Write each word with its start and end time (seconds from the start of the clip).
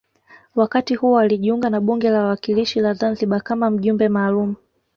Wakati 0.55 0.95
huo 0.95 1.19
alijiunga 1.19 1.69
na 1.69 1.81
bunge 1.81 2.09
la 2.09 2.19
wawakilishi 2.23 2.79
la 2.79 2.93
Zanzibar 2.93 3.41
kama 3.43 3.69
mjumbe 3.69 4.09
maalum 4.09 4.55